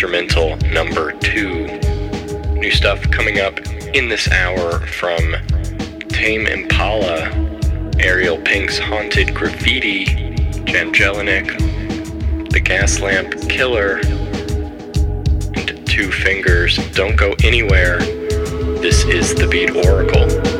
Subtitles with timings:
[0.00, 1.66] instrumental number two.
[2.54, 3.60] New stuff coming up
[3.94, 5.36] in this hour from
[6.08, 7.28] Tame Impala,
[7.98, 10.06] Ariel Pink's Haunted Graffiti,
[10.64, 13.98] Jan The Gaslamp Killer,
[15.54, 17.98] and Two Fingers Don't Go Anywhere.
[17.98, 20.59] This is the Beat Oracle.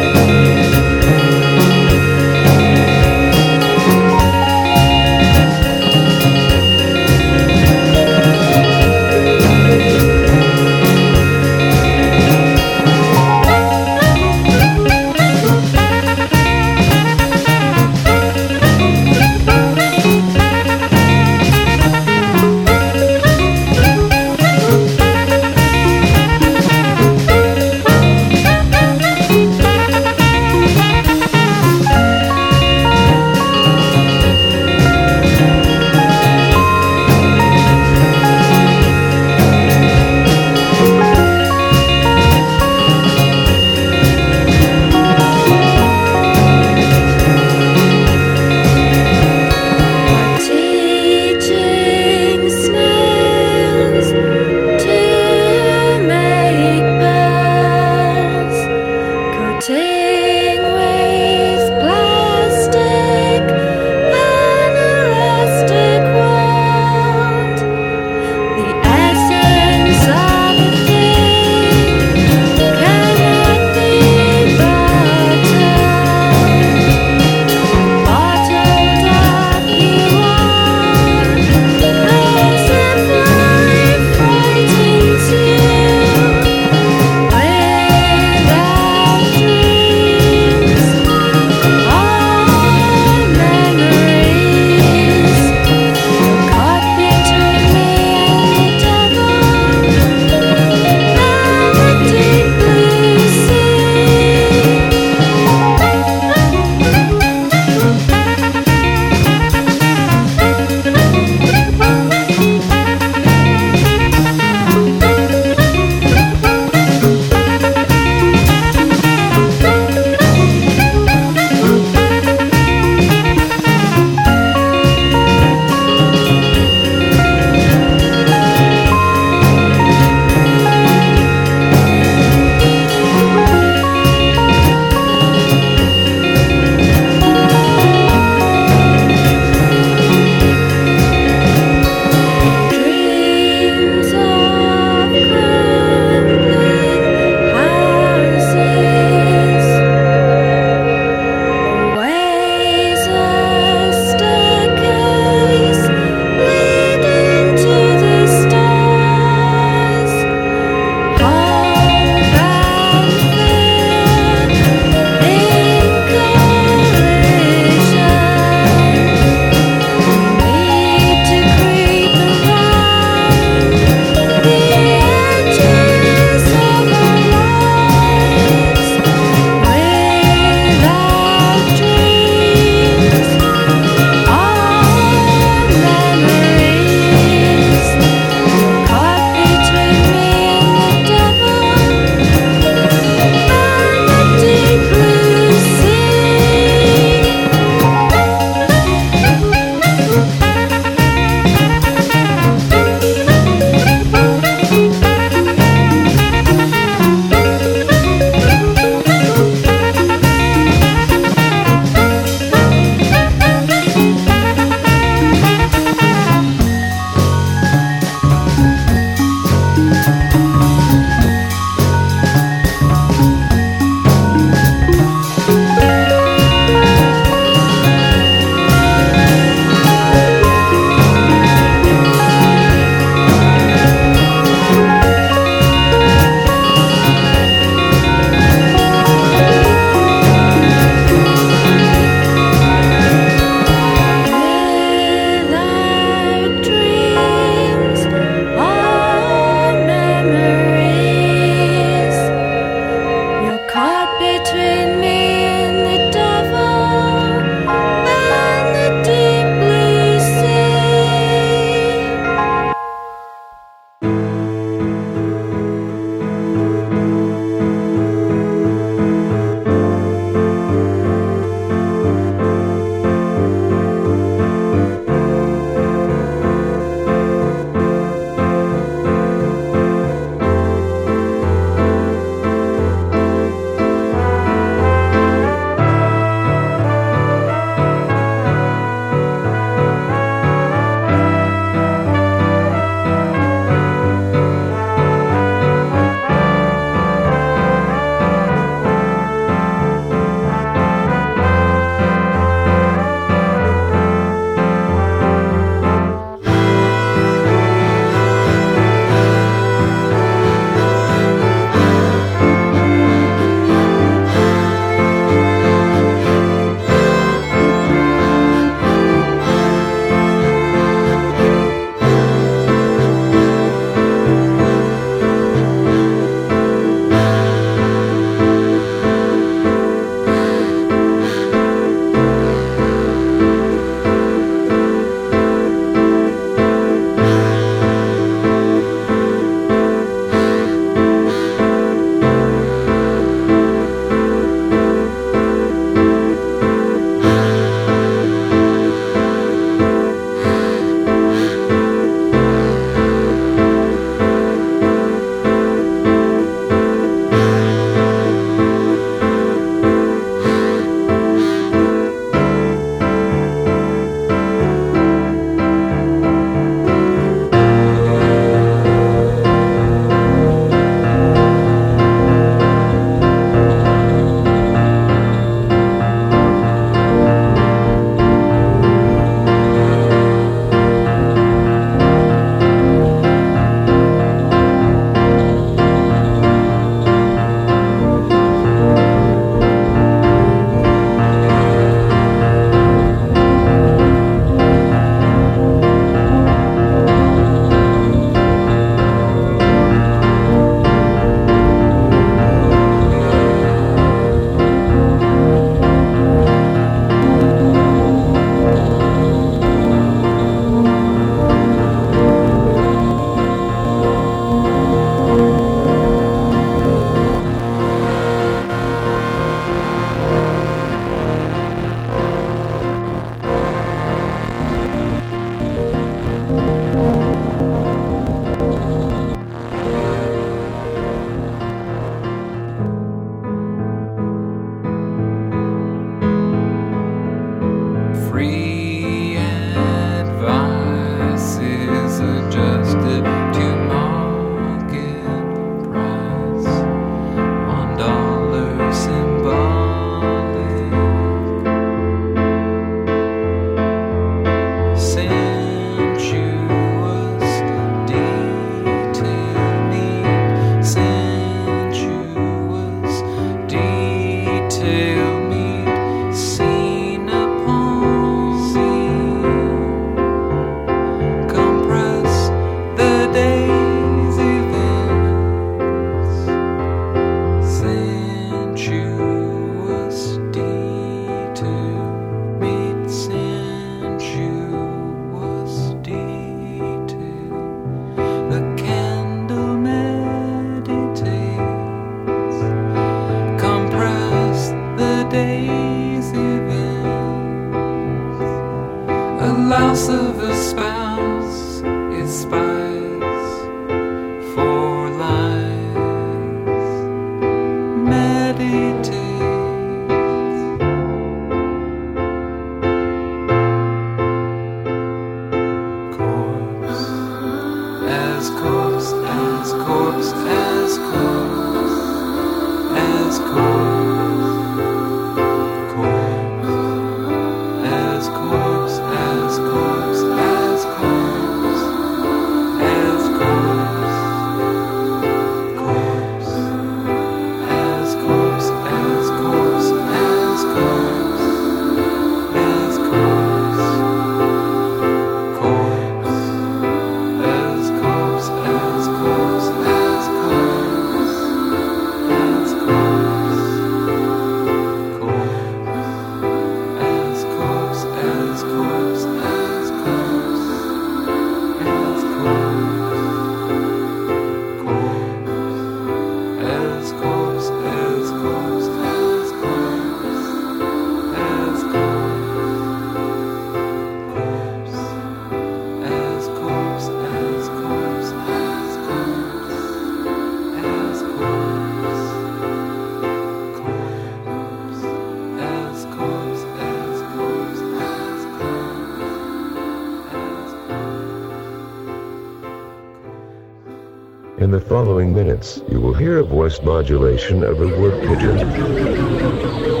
[595.03, 600.00] Following minutes, you will hear a voice modulation of a wood pigeon.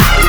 [0.00, 0.23] Yeah.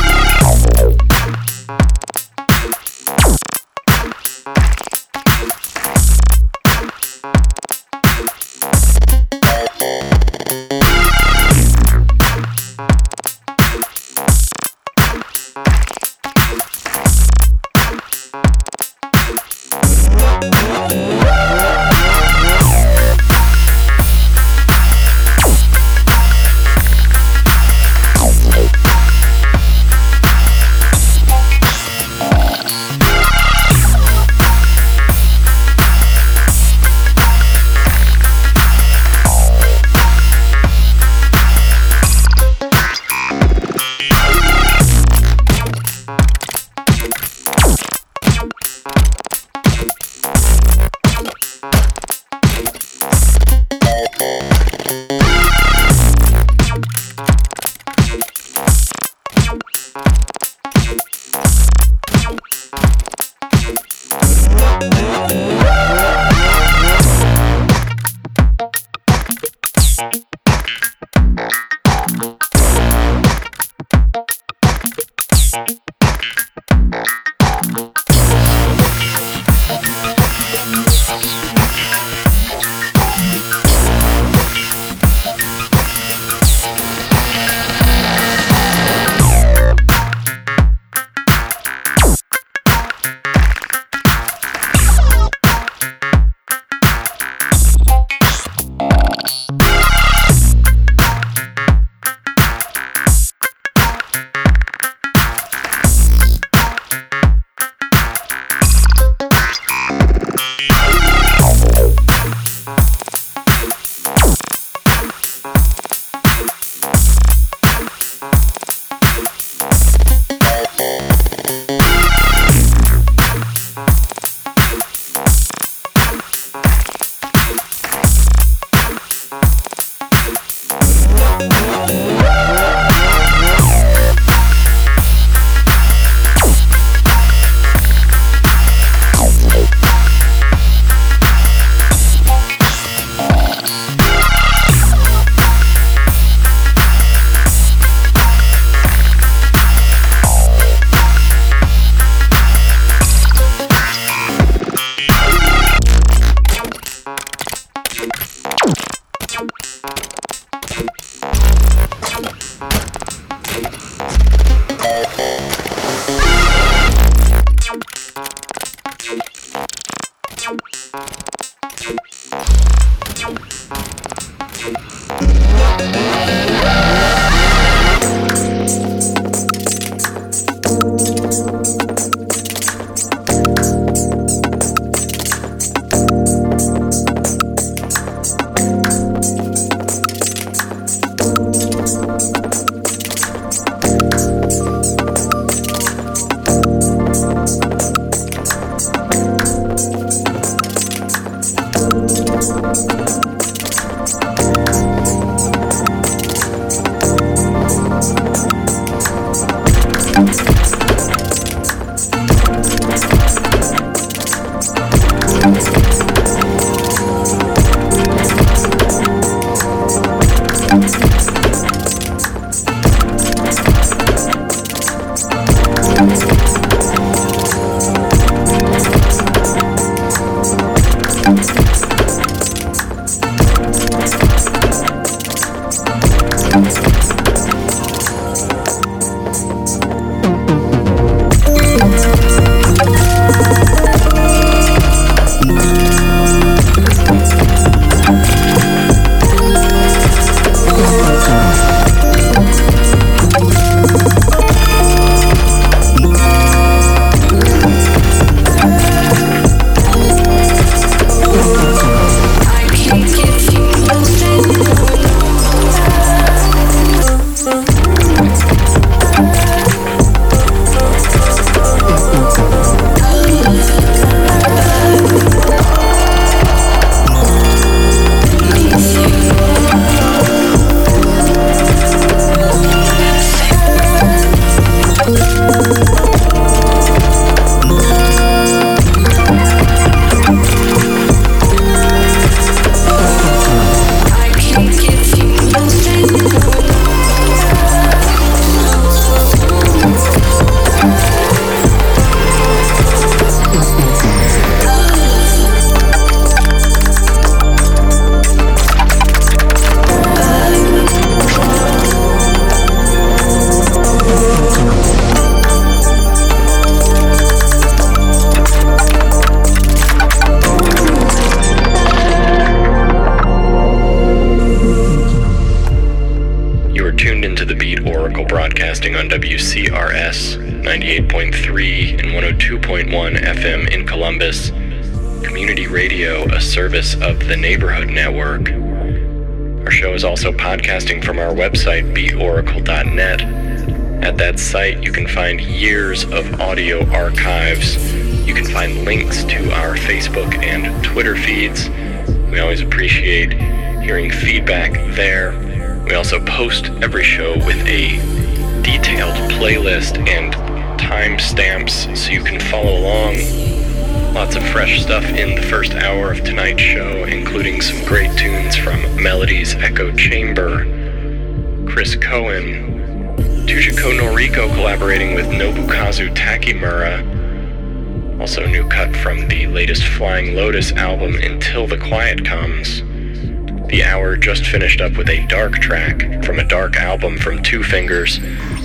[384.46, 388.18] Finished up with a dark track from a dark album from Two Fingers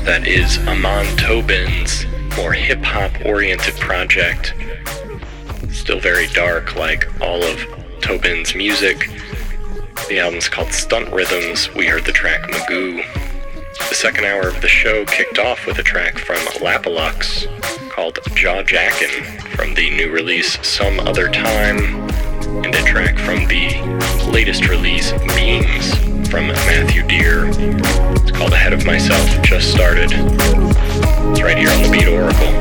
[0.04, 2.06] that is Amon Tobin's
[2.38, 4.54] more hip hop oriented project
[5.82, 7.66] still very dark, like all of
[8.02, 9.10] Tobin's music.
[10.08, 11.74] The album's called Stunt Rhythms.
[11.74, 13.04] We heard the track Magoo.
[13.90, 17.48] The second hour of the show kicked off with a track from Lapalux
[17.90, 19.24] called Jaw Jackin'
[19.56, 22.10] from the new release Some Other Time,
[22.64, 23.70] and a track from the
[24.32, 25.94] latest release Beams
[26.30, 27.48] from Matthew Dear.
[27.48, 30.10] It's called Ahead of Myself, just started.
[30.12, 32.52] It's right here on the Beat Oracle.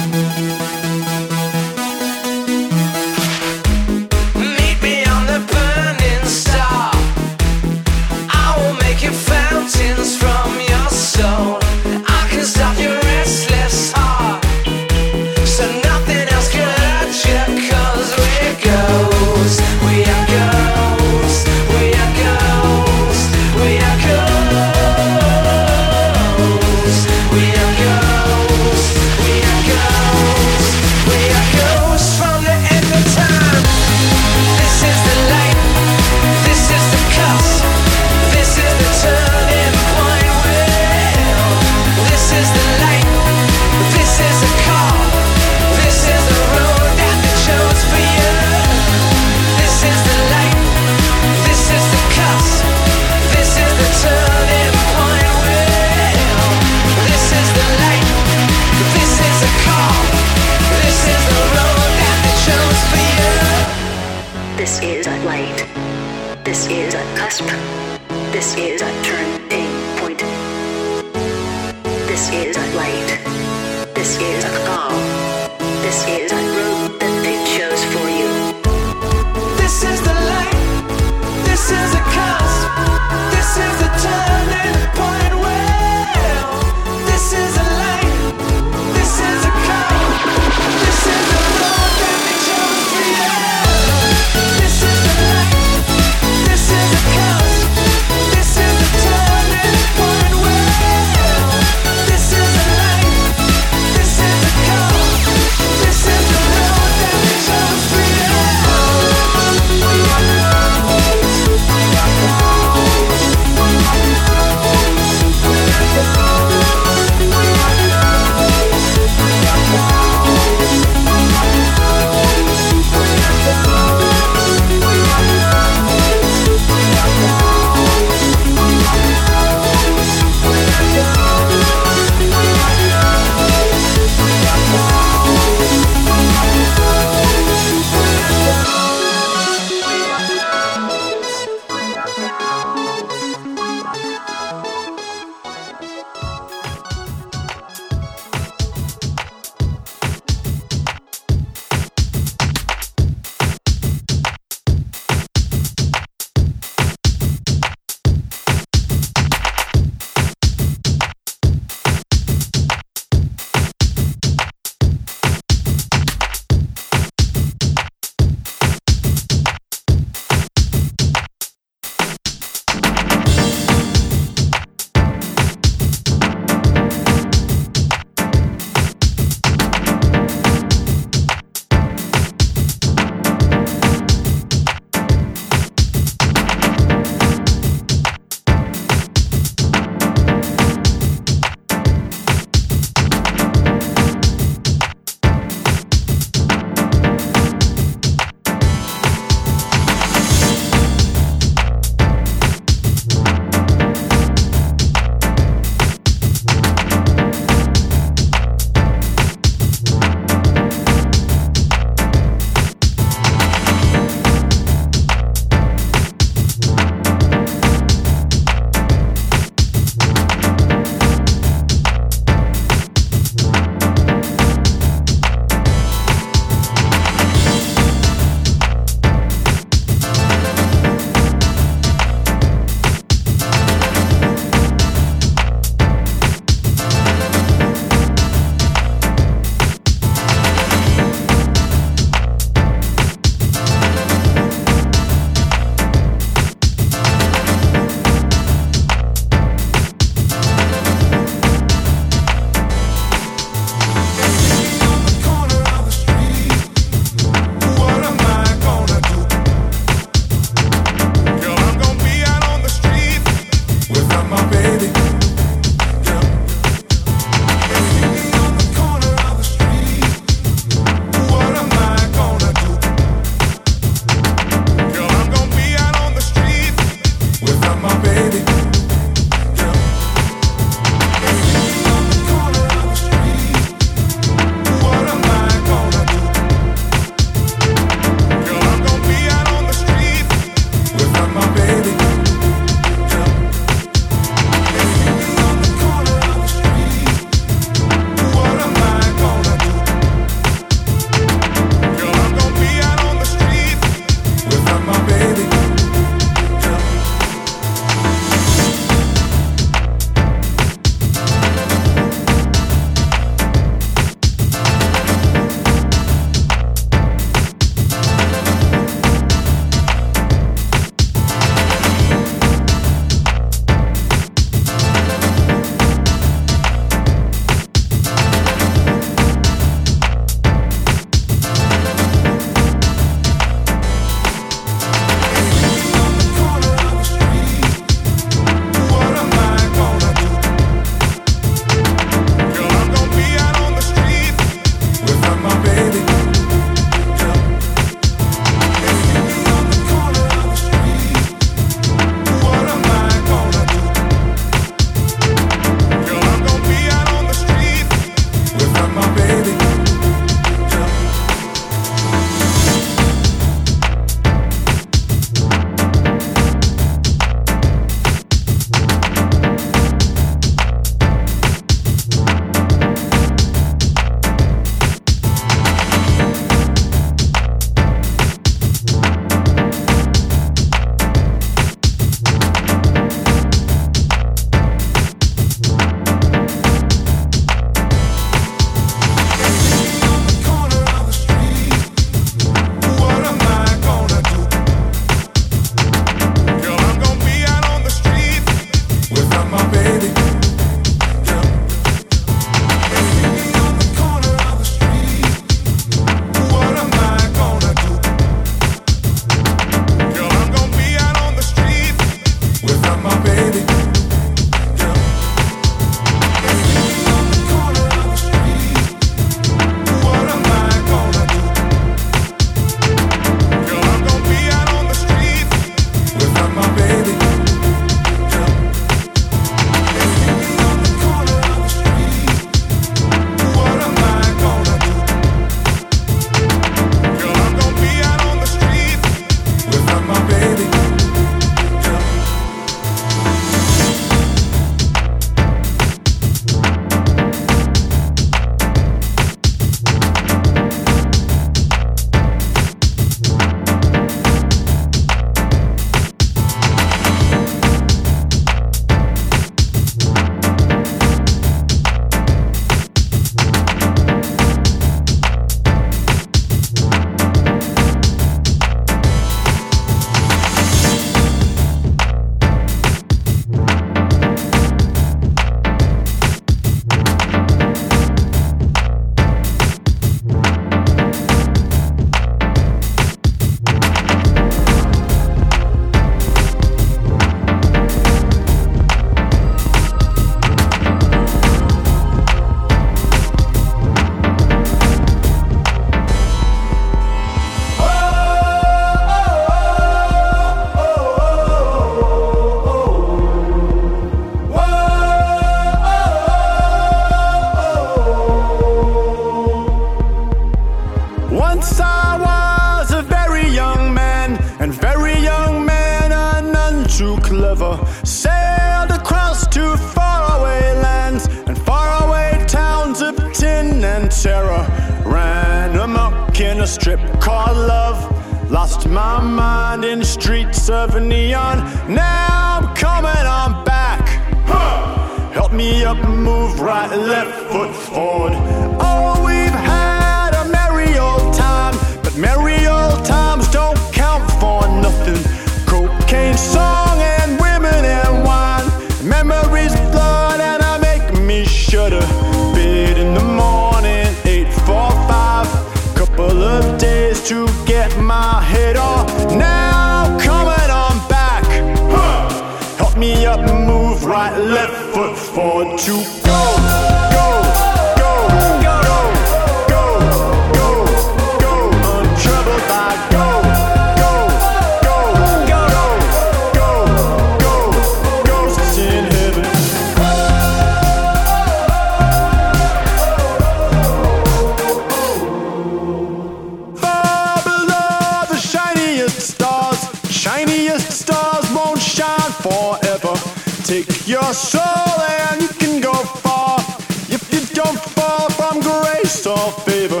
[594.30, 596.60] are soul, and you can go far
[597.08, 600.00] if you don't fall from grace or favor.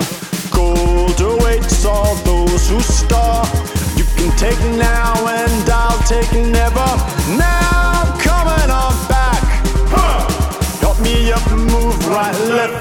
[0.54, 3.44] Gold awaits all those who star.
[3.96, 6.90] You can take now and I'll take never.
[7.36, 9.42] Now I'm coming on back.
[10.80, 12.79] Help me up, move right, left.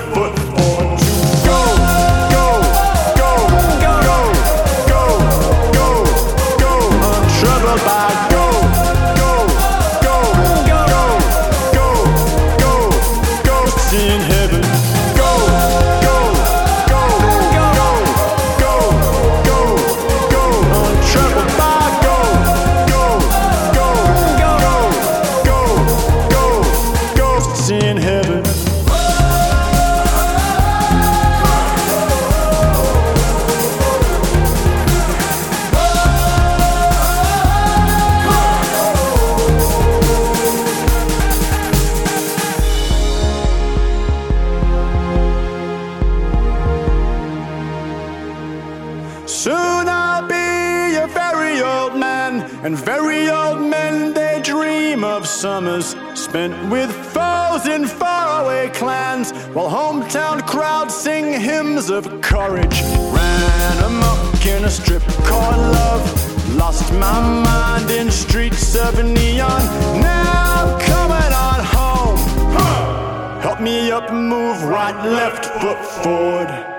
[61.80, 62.82] wings of courage.
[63.14, 66.56] Ran amok in a strip called love.
[66.56, 69.62] Lost my mind in streets of neon.
[70.02, 73.42] Now I'm coming on home.
[73.42, 76.79] Help me up, move right, left foot forward.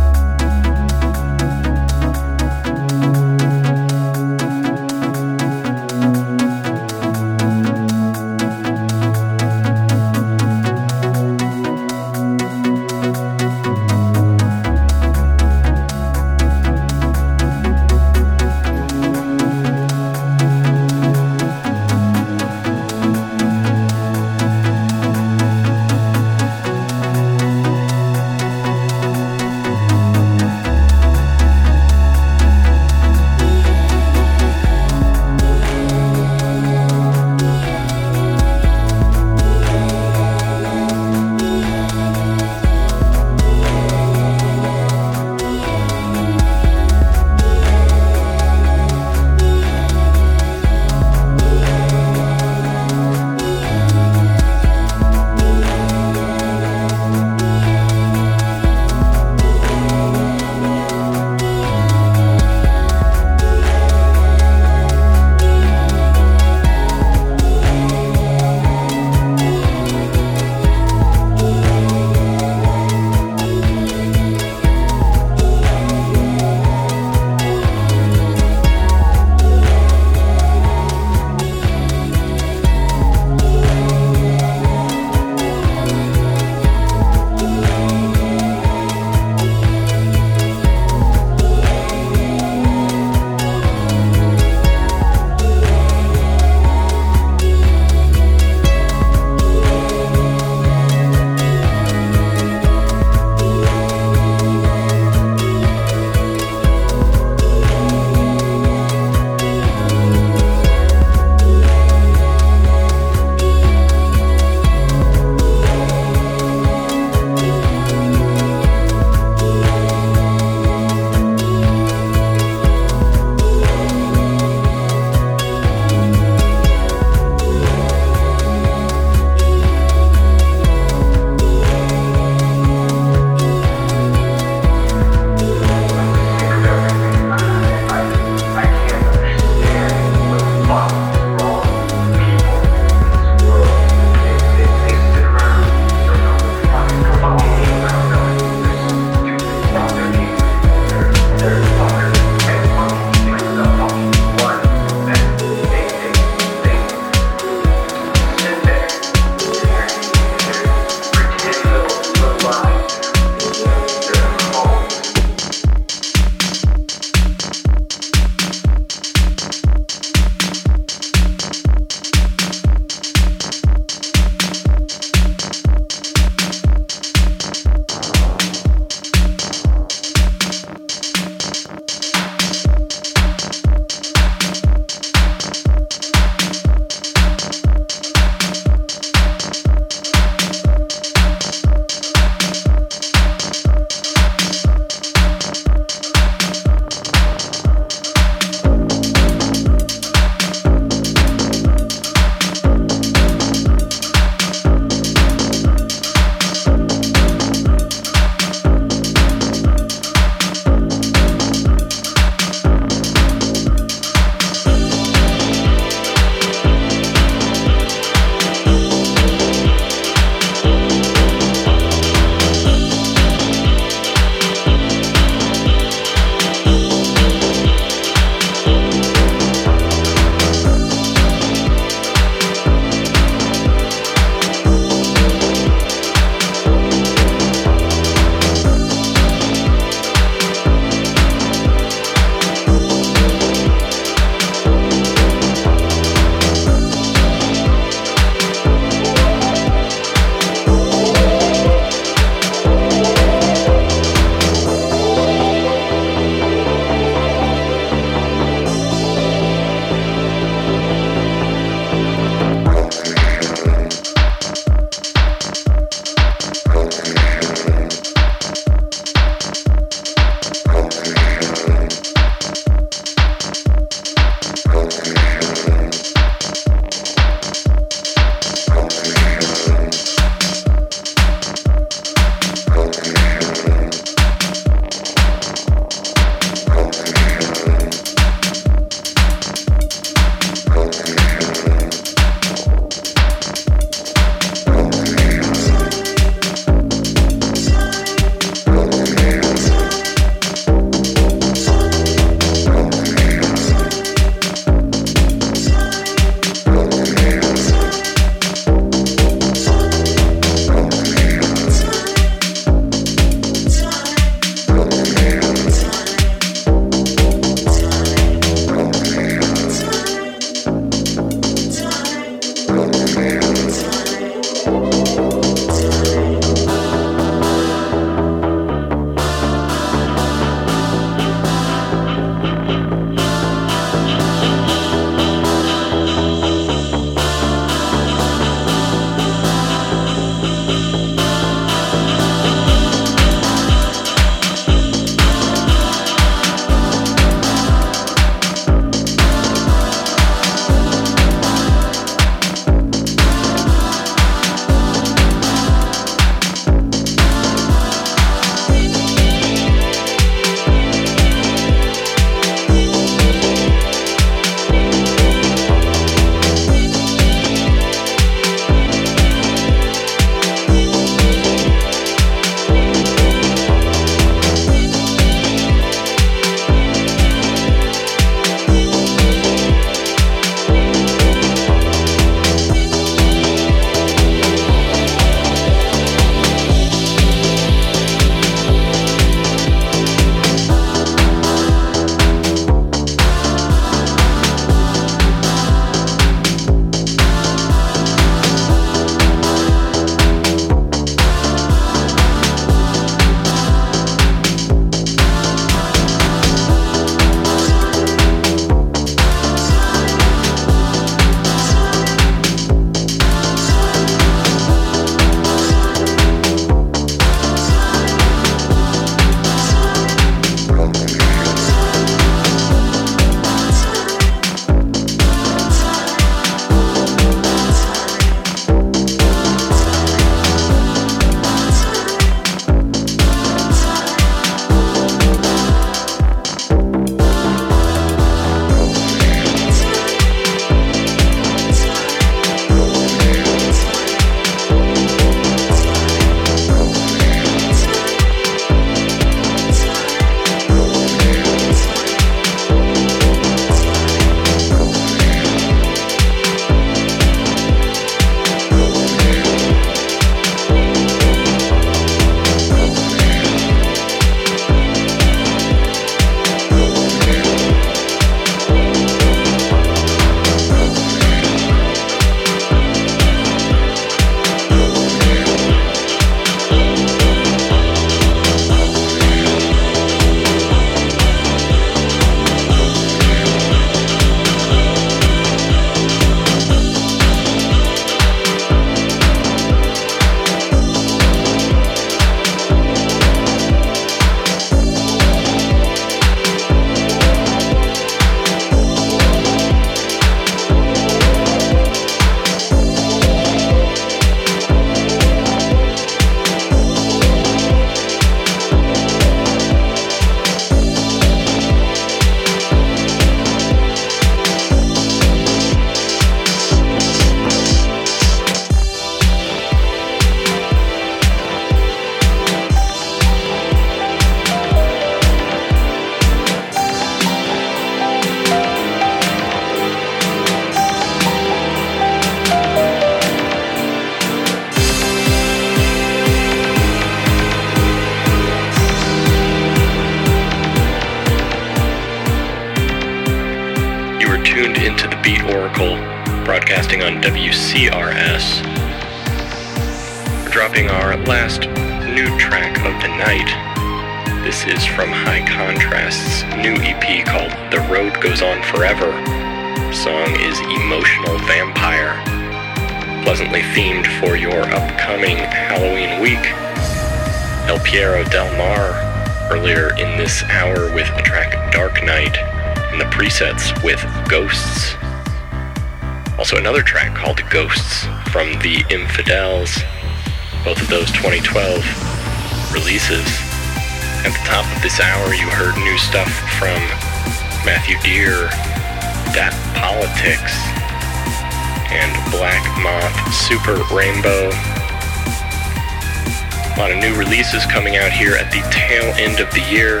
[597.52, 600.00] Releases coming out here at the tail end of the year.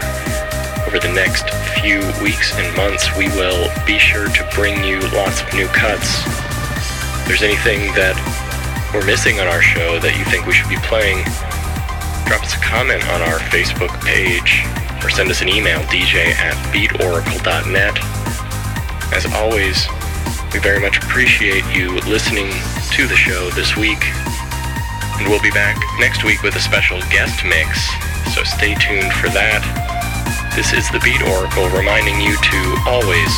[0.86, 1.48] Over the next
[1.80, 6.24] few weeks and months, we will be sure to bring you lots of new cuts.
[6.26, 8.16] If there's anything that
[8.92, 11.24] we're missing on our show that you think we should be playing,
[12.28, 14.64] drop us a comment on our Facebook page
[15.02, 17.96] or send us an email, dj at beatoracle.net.
[19.14, 19.88] As always,
[20.52, 22.50] we very much appreciate you listening
[22.92, 24.04] to the show this week.
[25.18, 27.90] And we'll be back next week with a special guest mix,
[28.34, 29.62] so stay tuned for that.
[30.54, 33.30] This is the Beat Oracle reminding you to always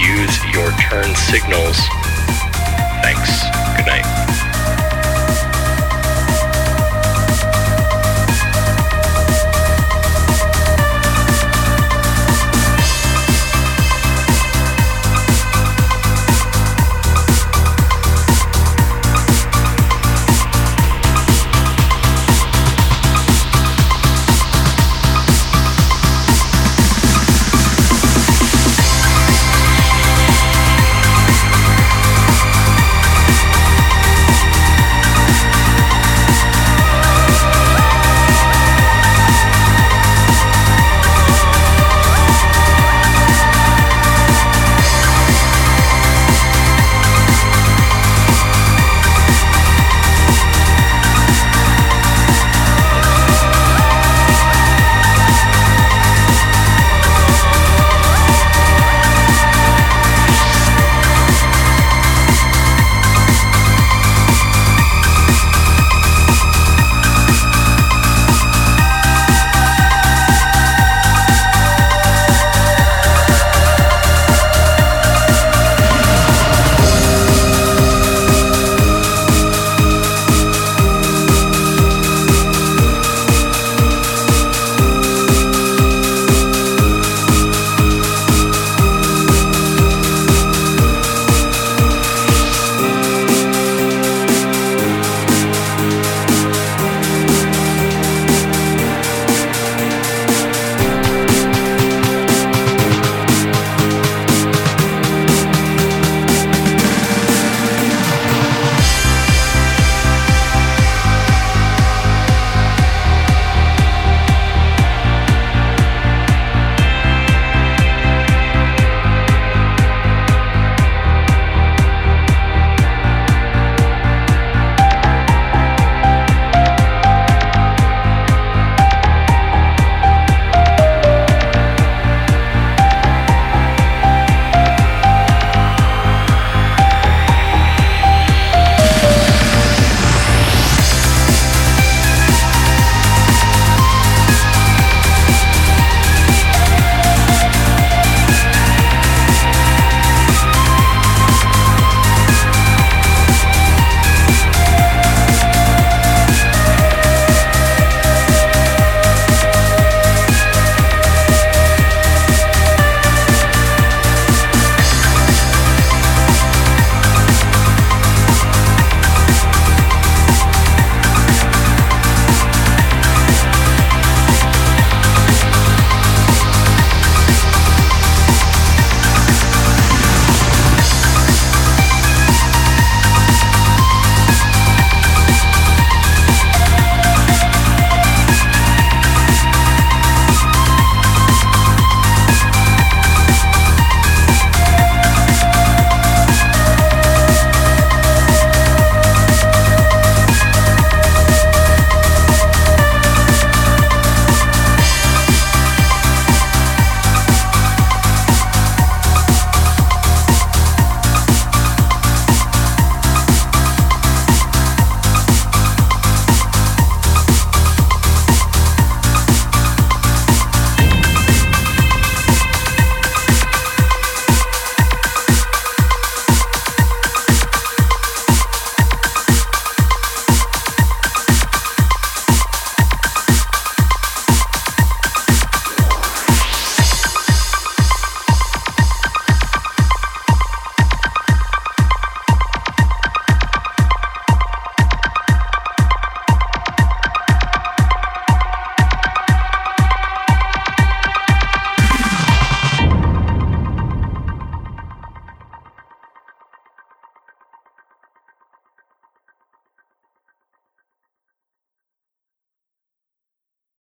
[0.00, 1.76] use your turn signals.